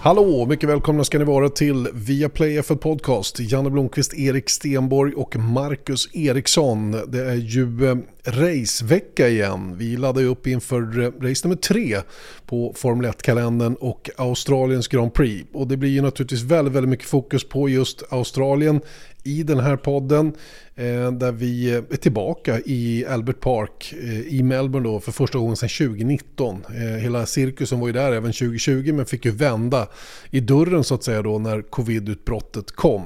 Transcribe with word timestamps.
Hallå, 0.00 0.46
mycket 0.46 0.68
välkomna 0.68 1.04
ska 1.04 1.18
ni 1.18 1.24
vara 1.24 1.48
till 1.48 1.88
Viaplay 1.92 2.60
F1 2.60 2.76
Podcast. 2.76 3.40
Janne 3.40 3.70
Blomqvist, 3.70 4.14
Erik 4.14 4.50
Stenborg 4.50 5.14
och 5.14 5.36
Marcus 5.36 6.14
Eriksson. 6.14 6.90
Det 6.90 7.24
är 7.24 7.34
ju 7.34 7.86
eh, 7.88 7.96
racevecka 8.30 9.28
igen. 9.28 9.76
Vi 9.76 9.96
laddar 9.96 10.24
upp 10.24 10.46
inför 10.46 11.00
eh, 11.00 11.10
race 11.20 11.48
nummer 11.48 11.56
tre 11.56 12.00
på 12.46 12.72
Formel 12.76 13.10
1-kalendern 13.10 13.74
och 13.74 14.10
Australiens 14.16 14.88
Grand 14.88 15.14
Prix. 15.14 15.48
Och 15.52 15.68
det 15.68 15.76
blir 15.76 15.90
ju 15.90 16.02
naturligtvis 16.02 16.42
väldigt, 16.42 16.74
väldigt 16.74 16.90
mycket 16.90 17.06
fokus 17.06 17.48
på 17.48 17.68
just 17.68 18.02
Australien 18.10 18.80
i 19.24 19.42
den 19.42 19.60
här 19.60 19.76
podden. 19.76 20.26
Eh, 20.74 21.12
där 21.12 21.32
vi 21.32 21.70
eh, 21.70 21.76
är 21.76 21.96
tillbaka 21.96 22.60
i 22.64 23.06
Albert 23.08 23.40
Park 23.40 23.94
i 24.26 24.42
Melbourne 24.42 24.88
då 24.88 25.00
för 25.00 25.12
första 25.12 25.38
gången 25.38 25.56
sedan 25.56 25.68
2019. 25.68 26.64
Hela 27.00 27.26
cirkusen 27.26 27.80
var 27.80 27.86
ju 27.86 27.92
där 27.92 28.12
även 28.12 28.32
2020 28.32 28.92
men 28.92 29.06
fick 29.06 29.24
ju 29.24 29.30
vända 29.30 29.88
i 30.30 30.40
dörren 30.40 30.84
så 30.84 30.94
att 30.94 31.04
säga 31.04 31.22
då 31.22 31.38
när 31.38 31.62
covidutbrottet 31.62 32.72
kom. 32.72 33.02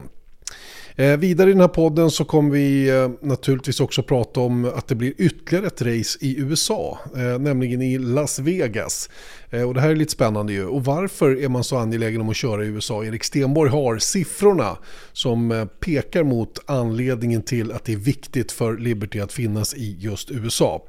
Eh, 0.96 1.16
vidare 1.16 1.51
i 1.51 1.52
den 1.52 1.60
här 1.60 1.69
podden 1.69 2.10
så 2.10 2.24
kommer 2.24 2.51
vi 2.51 2.88
eh, 2.88 3.10
naturligtvis 3.20 3.80
också 3.80 4.02
prata 4.02 4.41
om 4.41 4.64
att 4.64 4.88
det 4.88 4.95
blir 4.95 5.14
ytterligare 5.19 5.66
ett 5.66 5.83
race 5.83 6.19
i 6.20 6.38
USA, 6.38 6.98
eh, 7.16 7.38
nämligen 7.38 7.83
i 7.83 7.98
Las 7.98 8.38
Vegas. 8.38 9.10
Eh, 9.50 9.62
och 9.62 9.74
det 9.74 9.80
här 9.80 9.91
är 9.91 9.97
lite 9.97 10.12
spännande 10.12 10.52
ju. 10.52 10.66
Och 10.66 10.84
varför 10.84 11.42
är 11.42 11.48
man 11.48 11.64
så 11.64 11.77
angelägen 11.77 12.20
om 12.20 12.28
att 12.28 12.36
köra 12.36 12.64
i 12.64 12.66
USA? 12.66 13.05
Erik 13.05 13.24
Stenborg 13.24 13.70
har 13.70 13.98
siffrorna 13.98 14.77
som 15.12 15.52
eh, 15.52 15.64
pekar 15.64 16.22
mot 16.22 16.58
anledningen 16.67 17.42
till 17.42 17.72
att 17.72 17.84
det 17.84 17.92
är 17.92 17.97
viktigt 17.97 18.52
för 18.52 18.77
Liberty 18.77 19.20
att 19.20 19.33
finnas 19.33 19.74
i 19.74 19.97
just 19.98 20.30
USA. 20.30 20.83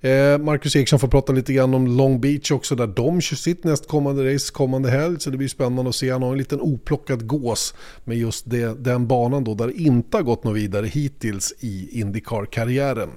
Eh, 0.00 0.38
Marcus 0.38 0.76
Eriksson 0.76 0.98
får 0.98 1.08
prata 1.08 1.32
lite 1.32 1.52
grann 1.52 1.74
om 1.74 1.86
Long 1.86 2.20
Beach 2.20 2.50
också 2.50 2.74
där 2.74 2.86
de 2.86 3.20
kör 3.20 3.36
sitt 3.36 3.64
nästkommande 3.64 4.34
race 4.34 4.52
kommande 4.52 4.90
helg. 4.90 5.20
Så 5.20 5.30
det 5.30 5.36
blir 5.36 5.48
spännande 5.48 5.88
att 5.88 5.94
se. 5.94 6.10
Han 6.10 6.22
har 6.22 6.32
en 6.32 6.38
liten 6.38 6.60
oplockad 6.60 7.26
gås 7.26 7.74
med 8.04 8.18
just 8.18 8.50
det, 8.50 8.84
den 8.84 9.06
banan 9.06 9.37
då 9.44 9.54
där 9.54 9.66
det 9.66 9.80
inte 9.80 10.16
har 10.16 10.22
gått 10.22 10.44
något 10.44 10.56
vidare 10.56 10.86
hittills 10.86 11.54
i 11.60 12.00
Indycar-karriären. 12.00 13.10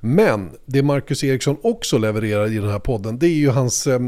Men 0.00 0.50
det 0.66 0.82
Marcus 0.82 1.24
Eriksson 1.24 1.56
också 1.62 1.98
levererar 1.98 2.52
i 2.52 2.58
den 2.58 2.70
här 2.70 2.78
podden 2.78 3.18
det 3.18 3.26
är 3.26 3.34
ju 3.34 3.48
hans, 3.48 3.86
eh, 3.86 4.00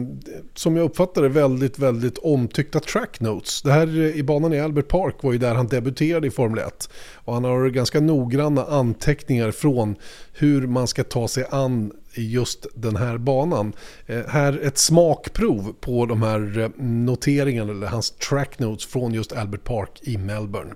som 0.55 0.77
jag 0.77 0.85
uppfattar 0.85 1.23
det, 1.23 1.29
väldigt, 1.29 1.79
väldigt 1.79 2.19
omtyckta 2.19 2.81
track 2.81 3.21
notes. 3.21 3.63
Det 3.63 3.73
här 3.73 3.87
eh, 3.87 4.17
i 4.17 4.23
banan 4.23 4.53
i 4.53 4.61
Albert 4.61 4.89
Park 4.89 5.15
var 5.21 5.33
ju 5.33 5.39
där 5.39 5.55
han 5.55 5.67
debuterade 5.67 6.27
i 6.27 6.31
Formel 6.31 6.59
1. 6.59 6.91
Och 7.15 7.35
han 7.35 7.45
har 7.45 7.69
ganska 7.69 8.01
noggranna 8.01 8.65
anteckningar 8.65 9.51
från 9.51 9.97
hur 10.33 10.67
man 10.67 10.87
ska 10.87 11.05
ta 11.05 11.29
sig 11.29 11.45
an 11.51 11.93
just 12.15 12.67
den 12.75 12.97
här 12.97 13.19
banan. 13.19 13.73
Eh, 14.07 14.21
här 14.29 14.61
ett 14.63 14.79
smakprov 14.79 15.75
på 15.81 16.07
de 16.07 16.23
här 16.23 16.71
noteringarna, 16.83 17.73
eller 17.73 17.87
hans 17.87 18.11
track 18.11 18.59
notes 18.59 18.87
från 18.87 19.15
just 19.15 19.33
Albert 19.33 19.65
Park 19.65 20.01
i 20.03 20.19
Melbourne. 20.19 20.75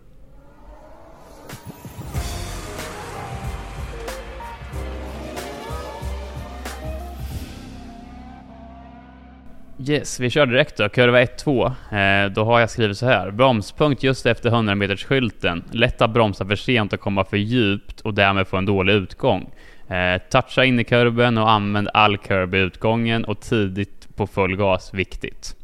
Yes, 9.88 10.20
vi 10.20 10.30
kör 10.30 10.46
direkt 10.46 10.76
då. 10.76 10.88
Kurva 10.88 11.22
1-2. 11.22 11.66
Eh, 11.66 12.30
då 12.30 12.44
har 12.44 12.60
jag 12.60 12.70
skrivit 12.70 12.98
så 12.98 13.06
här. 13.06 13.30
Bromspunkt 13.30 14.02
just 14.02 14.26
efter 14.26 14.48
100 14.48 14.74
meters 14.74 15.04
skylten. 15.04 15.64
Lätt 15.70 16.02
att 16.02 16.10
bromsa 16.10 16.46
för 16.46 16.56
sent 16.56 16.92
och 16.92 17.00
komma 17.00 17.24
för 17.24 17.36
djupt 17.36 18.00
och 18.00 18.14
därmed 18.14 18.48
få 18.48 18.56
en 18.56 18.66
dålig 18.66 18.92
utgång. 18.92 19.50
Eh, 19.88 20.22
toucha 20.30 20.64
in 20.64 20.80
i 20.80 20.84
kurben 20.84 21.38
och 21.38 21.50
använd 21.50 21.88
all 21.94 22.18
kurb 22.18 22.54
i 22.54 22.58
utgången 22.58 23.24
och 23.24 23.40
tidigt 23.40 24.16
på 24.16 24.26
full 24.26 24.56
gas, 24.56 24.94
viktigt. 24.94 25.56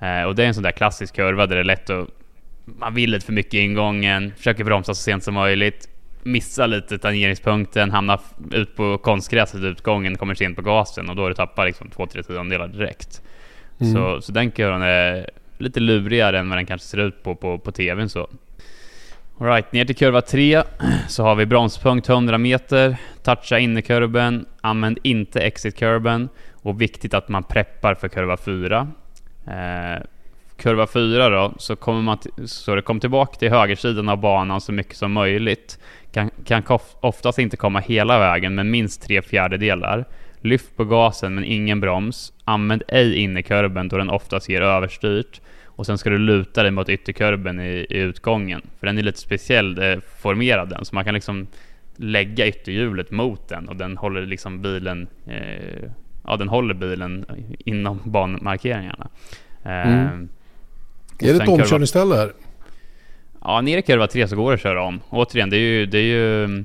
Eh, 0.00 0.22
och 0.22 0.34
det 0.34 0.42
är 0.42 0.46
en 0.46 0.54
sån 0.54 0.62
där 0.62 0.72
klassisk 0.72 1.16
kurva 1.16 1.46
där 1.46 1.56
det 1.56 1.62
är 1.62 1.64
lätt 1.64 1.90
att... 1.90 2.08
Man 2.78 2.94
vill 2.94 3.10
lite 3.10 3.26
för 3.26 3.32
mycket 3.32 3.54
i 3.54 3.58
ingången, 3.58 4.32
försöker 4.36 4.64
bromsa 4.64 4.94
så 4.94 5.02
sent 5.02 5.24
som 5.24 5.34
möjligt, 5.34 5.88
missar 6.22 6.66
lite 6.66 6.98
tangeringspunkten, 6.98 7.90
hamnar 7.90 8.20
ut 8.52 8.76
på 8.76 8.98
konstgräset 8.98 9.62
utgången, 9.62 10.16
kommer 10.16 10.34
sent 10.34 10.56
på 10.56 10.62
gasen 10.62 11.10
och 11.10 11.16
då 11.16 11.24
är 11.24 11.28
det 11.28 11.34
tappar 11.34 11.66
liksom 11.66 11.88
2-3 11.88 12.22
tiondelar 12.22 12.68
direkt. 12.68 13.22
Mm. 13.80 13.94
Så, 13.94 14.20
så 14.20 14.32
den 14.32 14.50
kurvan 14.50 14.82
är 14.82 15.30
lite 15.58 15.80
lurigare 15.80 16.38
än 16.38 16.48
vad 16.48 16.58
den 16.58 16.66
kanske 16.66 16.86
ser 16.88 16.98
ut 16.98 17.22
på, 17.22 17.34
på, 17.34 17.58
på 17.58 17.72
TVn 17.72 18.08
så. 18.08 18.28
Alright, 19.40 19.72
ner 19.72 19.84
till 19.84 19.96
kurva 19.96 20.20
3 20.20 20.62
så 21.08 21.22
har 21.22 21.34
vi 21.34 21.46
bromspunkt 21.46 22.08
100 22.08 22.38
meter, 22.38 22.96
toucha 23.22 23.58
innerkurben, 23.58 24.46
använd 24.60 24.98
inte 25.02 25.40
exit-kurben 25.40 26.28
och 26.52 26.80
viktigt 26.80 27.14
att 27.14 27.28
man 27.28 27.42
preppar 27.42 27.94
för 27.94 28.08
kurva 28.08 28.36
4. 28.36 28.88
Eh, 29.46 30.02
kurva 30.60 30.86
4 30.86 31.28
då, 31.28 31.52
så 31.58 31.76
kommer 31.76 32.02
man 32.02 32.18
så 32.44 32.74
det 32.74 32.82
kommer 32.82 33.00
tillbaka 33.00 33.38
till 33.38 33.50
högersidan 33.50 34.08
av 34.08 34.16
banan 34.20 34.60
så 34.60 34.72
mycket 34.72 34.96
som 34.96 35.12
möjligt. 35.12 35.78
Kan, 36.12 36.30
kan 36.44 36.62
oftast 37.00 37.38
inte 37.38 37.56
komma 37.56 37.80
hela 37.80 38.18
vägen, 38.18 38.54
men 38.54 38.70
minst 38.70 39.02
tre 39.02 39.22
fjärdedelar. 39.22 40.04
Lyft 40.40 40.76
på 40.76 40.84
gasen 40.84 41.34
men 41.34 41.44
ingen 41.44 41.80
broms. 41.80 42.32
Använd 42.44 42.82
ej 42.88 43.16
innerkurben 43.16 43.88
då 43.88 43.96
den 43.96 44.10
oftast 44.10 44.48
ger 44.48 44.62
överstyrt. 44.62 45.40
Och 45.64 45.86
sen 45.86 45.98
ska 45.98 46.10
du 46.10 46.18
luta 46.18 46.62
dig 46.62 46.70
mot 46.70 46.88
ytterkurben 46.88 47.60
i, 47.60 47.86
i 47.90 47.98
utgången. 47.98 48.62
För 48.80 48.86
den 48.86 48.98
är 48.98 49.02
lite 49.02 49.18
speciell 49.18 49.82
eh, 49.82 49.98
formerad 50.18 50.68
den, 50.68 50.84
så 50.84 50.94
man 50.94 51.04
kan 51.04 51.14
liksom 51.14 51.46
lägga 51.96 52.46
ytterhjulet 52.46 53.10
mot 53.10 53.48
den 53.48 53.68
och 53.68 53.76
den 53.76 53.96
håller 53.96 54.26
liksom 54.26 54.62
bilen 54.62 55.08
eh, 55.26 55.90
Ja, 56.24 56.36
den 56.36 56.48
håller 56.48 56.74
bilen 56.74 57.24
inom 57.58 58.00
banmarkeringarna. 58.04 59.08
Mm. 59.62 60.28
Är 61.22 61.34
det 61.34 61.42
ett 61.42 61.48
omkörningsställe 61.48 62.14
här? 62.14 62.32
Ja, 63.44 63.60
nere 63.60 63.78
i 63.78 63.82
kurva 63.82 64.06
3 64.06 64.28
så 64.28 64.36
går 64.36 64.50
det 64.50 64.54
att 64.54 64.60
köra 64.60 64.82
om. 64.82 65.00
Återigen, 65.10 65.50
det 65.50 65.56
är 65.56 65.60
ju, 65.60 65.86
det 65.86 65.98
är 65.98 66.02
ju 66.02 66.64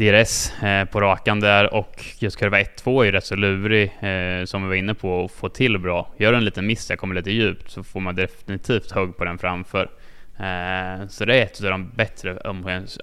DRS 0.00 0.62
eh, 0.62 0.84
på 0.84 1.00
rakan 1.00 1.40
där 1.40 1.74
och 1.74 2.04
just 2.18 2.36
kurva 2.36 2.60
1-2 2.60 3.00
är 3.00 3.04
ju 3.04 3.12
rätt 3.12 3.24
så 3.24 3.34
lurig 3.34 3.84
eh, 4.00 4.44
som 4.44 4.62
vi 4.62 4.68
var 4.68 4.74
inne 4.74 4.94
på 4.94 5.24
att 5.24 5.30
få 5.30 5.48
till 5.48 5.78
bra. 5.78 6.12
Gör 6.16 6.32
en 6.32 6.44
liten 6.44 6.66
miss, 6.66 6.90
jag 6.90 6.98
kommer 6.98 7.14
lite 7.14 7.30
djupt, 7.30 7.70
så 7.70 7.82
får 7.82 8.00
man 8.00 8.14
definitivt 8.14 8.90
hugg 8.90 9.16
på 9.16 9.24
den 9.24 9.38
framför. 9.38 9.90
Eh, 10.36 11.08
så 11.08 11.24
det 11.24 11.38
är 11.38 11.42
ett 11.42 11.64
av 11.64 11.70
de 11.70 11.90
bättre 11.96 12.36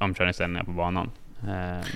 omkörningsställningarna 0.01 0.65
på 0.65 0.71
banan. 0.71 1.11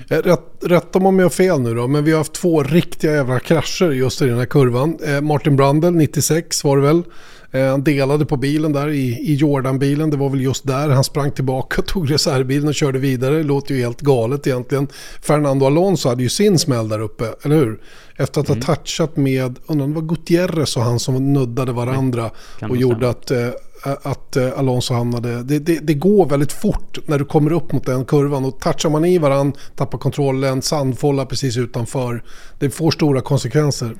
Rätt, 0.07 0.39
rätta 0.61 0.99
mig 0.99 1.07
om 1.07 1.19
jag 1.19 1.25
har 1.25 1.29
fel 1.29 1.61
nu 1.61 1.75
då, 1.75 1.87
men 1.87 2.03
vi 2.03 2.11
har 2.11 2.17
haft 2.17 2.33
två 2.33 2.63
riktiga 2.63 3.11
jävla 3.11 3.39
krascher 3.39 3.91
just 3.91 4.21
i 4.21 4.27
den 4.27 4.37
här 4.37 4.45
kurvan. 4.45 4.97
Martin 5.21 5.55
Brandel, 5.55 5.93
96 5.93 6.63
var 6.63 6.77
det 6.77 6.83
väl, 6.83 7.03
han 7.51 7.83
delade 7.83 8.25
på 8.25 8.37
bilen 8.37 8.73
där 8.73 8.89
i, 8.89 9.31
i 9.31 9.35
Jordan-bilen. 9.35 10.09
Det 10.09 10.17
var 10.17 10.29
väl 10.29 10.41
just 10.41 10.67
där 10.67 10.89
han 10.89 11.03
sprang 11.03 11.31
tillbaka, 11.31 11.81
tog 11.81 12.11
reservbilen 12.11 12.67
och 12.67 12.75
körde 12.75 12.99
vidare. 12.99 13.37
Det 13.37 13.43
låter 13.43 13.75
ju 13.75 13.81
helt 13.81 14.01
galet 14.01 14.47
egentligen. 14.47 14.87
Fernando 15.21 15.65
Alonso 15.65 16.09
hade 16.09 16.23
ju 16.23 16.29
sin 16.29 16.59
smäll 16.59 16.89
där 16.89 16.99
uppe, 16.99 17.25
eller 17.43 17.55
hur? 17.55 17.81
Efter 18.15 18.41
att 18.41 18.47
ha 18.47 18.55
mm. 18.55 18.65
touchat 18.65 19.17
med, 19.17 19.59
undrar 19.65 19.87
det 19.87 19.93
var 19.93 20.01
Gutierrez 20.01 20.77
och 20.77 20.83
han 20.83 20.99
som 20.99 21.33
nuddade 21.33 21.71
varandra 21.71 22.31
och 22.61 22.77
gjorde 22.77 23.09
att 23.09 23.31
eh, 23.31 23.49
att 23.83 24.35
eh, 24.35 24.59
Alonso 24.59 24.93
hamnade... 24.93 25.43
Det, 25.43 25.59
det, 25.59 25.79
det, 25.79 25.93
går 25.93 26.25
väldigt 26.25 26.51
fort 26.51 26.99
när 27.05 27.19
du 27.19 27.25
kommer 27.25 27.51
upp 27.53 27.71
mot 27.71 27.85
den 27.85 28.05
kurvan 28.05 28.45
och 28.45 28.59
touchar 28.59 28.89
man 28.89 29.05
i 29.05 29.17
varandra, 29.17 29.59
tappar 29.75 29.97
kontrollen, 29.97 30.61
sandfållar 30.61 31.25
precis 31.25 31.57
utanför. 31.57 32.23
Det 32.59 32.69
får 32.69 32.91
stora 32.91 33.21
konsekvenser. 33.21 33.95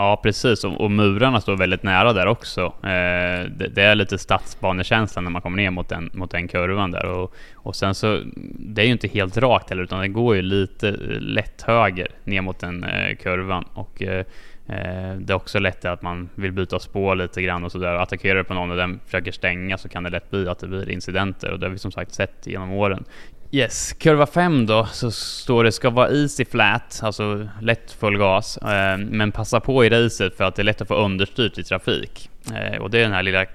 Ja, 0.00 0.20
precis. 0.22 0.64
Och, 0.64 0.80
och, 0.80 0.90
murarna 0.90 1.40
står 1.40 1.56
väldigt 1.56 1.82
nära 1.82 2.12
där 2.12 2.26
också. 2.26 2.60
Eh, 2.82 3.50
det, 3.50 3.68
det, 3.74 3.82
är 3.82 3.94
lite 3.94 4.18
stadsbanekänsla 4.18 5.22
när 5.22 5.30
man 5.30 5.42
kommer 5.42 5.56
ner 5.56 5.70
mot 5.70 5.88
den, 5.88 6.10
mot 6.14 6.30
den 6.30 6.48
kurvan 6.48 6.90
där. 6.90 7.06
Och, 7.06 7.34
och 7.54 7.76
sen 7.76 7.94
så, 7.94 8.20
det 8.58 8.82
är 8.82 8.86
ju 8.86 8.92
inte 8.92 9.08
helt 9.08 9.36
rakt 9.36 9.70
heller, 9.70 9.82
utan 9.82 10.00
det 10.00 10.08
går 10.08 10.36
ju 10.36 10.42
lite 10.42 10.88
eh, 10.88 11.20
lätt 11.20 11.62
höger 11.62 12.08
ner 12.24 12.40
mot 12.40 12.58
den 12.58 12.84
eh, 12.84 13.16
kurvan. 13.16 13.64
Och 13.74 14.02
eh, 14.02 14.24
eh, 14.66 15.16
det 15.18 15.32
är 15.32 15.34
också 15.34 15.58
lätt 15.58 15.84
att 15.84 16.02
man 16.02 16.28
vill 16.34 16.52
byta 16.52 16.78
spår 16.78 17.14
lite 17.16 17.42
grann 17.42 17.64
och 17.64 17.72
sådär. 17.72 17.94
Attackerar 17.94 18.38
du 18.38 18.44
på 18.44 18.54
någon 18.54 18.70
och 18.70 18.76
den 18.76 19.00
försöker 19.04 19.32
stänga 19.32 19.78
så 19.78 19.88
kan 19.88 20.02
det 20.02 20.10
lätt 20.10 20.30
bli 20.30 20.48
att 20.48 20.58
det 20.58 20.66
blir 20.66 20.90
incidenter 20.90 21.52
och 21.52 21.58
det 21.58 21.66
har 21.66 21.72
vi 21.72 21.78
som 21.78 21.92
sagt 21.92 22.14
sett 22.14 22.46
genom 22.46 22.72
åren. 22.72 23.04
Yes, 23.52 23.92
kurva 23.92 24.26
5 24.26 24.66
då 24.66 24.86
så 24.86 25.10
står 25.10 25.64
det 25.64 25.72
ska 25.72 25.90
vara 25.90 26.08
easy 26.08 26.44
flat, 26.44 27.00
alltså 27.02 27.48
lätt 27.60 27.92
full 27.92 28.18
gas, 28.18 28.56
eh, 28.56 28.98
men 28.98 29.32
passa 29.32 29.60
på 29.60 29.84
i 29.84 29.88
racet 29.88 30.36
för 30.36 30.44
att 30.44 30.54
det 30.54 30.62
är 30.62 30.64
lätt 30.64 30.80
att 30.80 30.88
få 30.88 30.94
understyrt 30.94 31.58
i 31.58 31.64
trafik. 31.64 32.30
Eh, 32.54 32.82
och 32.82 32.90
det 32.90 32.98
är 32.98 33.02
den 33.02 33.12
här 33.12 33.22
lilla 33.22 33.46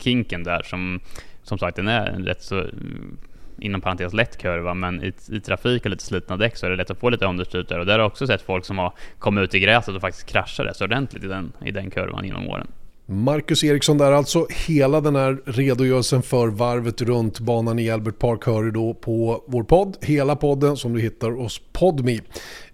kinken 0.00 0.44
där 0.44 0.62
som, 0.62 1.00
som 1.42 1.58
sagt, 1.58 1.76
den 1.76 1.88
är 1.88 2.06
en 2.06 2.24
rätt 2.24 2.42
så 2.42 2.58
mm, 2.58 3.18
inom 3.58 3.80
parentes 3.80 4.12
lätt 4.12 4.38
kurva, 4.38 4.74
men 4.74 5.04
i, 5.04 5.12
i 5.28 5.40
trafik 5.40 5.84
och 5.84 5.90
lite 5.90 6.04
slitna 6.04 6.36
däck 6.36 6.56
så 6.56 6.66
är 6.66 6.70
det 6.70 6.76
lätt 6.76 6.90
att 6.90 6.98
få 6.98 7.10
lite 7.10 7.26
understyrt 7.26 7.68
där. 7.68 7.78
Och 7.78 7.86
där 7.86 7.92
har 7.92 8.00
jag 8.00 8.06
också 8.06 8.26
sett 8.26 8.42
folk 8.42 8.64
som 8.64 8.78
har 8.78 8.92
kommit 9.18 9.44
ut 9.44 9.54
i 9.54 9.60
gräset 9.60 9.94
och 9.94 10.00
faktiskt 10.00 10.26
kraschat 10.26 10.66
rätt 10.66 10.76
så 10.76 10.84
ordentligt 10.84 11.24
i 11.24 11.28
den, 11.28 11.52
i 11.64 11.70
den 11.70 11.90
kurvan 11.90 12.24
genom 12.24 12.48
åren. 12.48 12.66
Marcus 13.06 13.64
Eriksson 13.64 13.98
där 13.98 14.12
alltså. 14.12 14.46
Hela 14.66 15.00
den 15.00 15.16
här 15.16 15.42
redogörelsen 15.44 16.22
för 16.22 16.48
varvet 16.48 17.02
runt 17.02 17.40
banan 17.40 17.78
i 17.78 17.90
Albert 17.90 18.18
Park 18.18 18.46
hör 18.46 18.62
du 18.62 18.70
då 18.70 18.94
på 18.94 19.44
vår 19.46 19.62
podd. 19.62 19.96
Hela 20.00 20.36
podden 20.36 20.76
som 20.76 20.92
du 20.92 21.00
hittar 21.00 21.30
hos 21.30 21.60
Podme. 21.72 22.20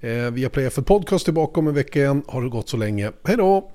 Eh, 0.00 0.30
vi 0.32 0.42
har 0.42 0.48
Play 0.48 0.70
för 0.70 0.82
Podcast 0.82 1.25
tillbaka 1.25 1.60
om 1.60 1.69
en 1.69 1.75
vecka 1.75 1.98
igen. 1.98 2.22
Har 2.26 2.42
det 2.42 2.48
gått 2.48 2.69
så 2.69 2.76
länge. 2.76 3.12
Hej 3.25 3.36
då! 3.36 3.70